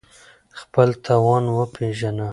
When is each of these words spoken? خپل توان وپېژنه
خپل 0.59 0.89
توان 1.05 1.43
وپېژنه 1.57 2.27